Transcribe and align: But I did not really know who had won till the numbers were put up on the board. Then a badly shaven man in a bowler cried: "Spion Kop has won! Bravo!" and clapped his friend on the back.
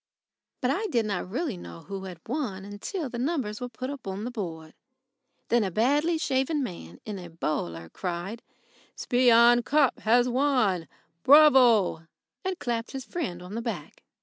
But 0.61 0.71
I 0.71 0.87
did 0.87 1.05
not 1.05 1.29
really 1.29 1.57
know 1.57 1.81
who 1.81 2.05
had 2.05 2.19
won 2.27 2.79
till 2.79 3.07
the 3.07 3.19
numbers 3.19 3.61
were 3.61 3.69
put 3.69 3.91
up 3.91 4.07
on 4.07 4.23
the 4.23 4.31
board. 4.31 4.73
Then 5.49 5.63
a 5.63 5.69
badly 5.69 6.17
shaven 6.17 6.63
man 6.63 6.99
in 7.05 7.19
a 7.19 7.29
bowler 7.29 7.87
cried: 7.87 8.41
"Spion 8.95 9.61
Kop 9.61 9.99
has 9.99 10.27
won! 10.27 10.87
Bravo!" 11.21 12.07
and 12.43 12.57
clapped 12.57 12.93
his 12.93 13.05
friend 13.05 13.43
on 13.43 13.53
the 13.53 13.61
back. 13.61 14.01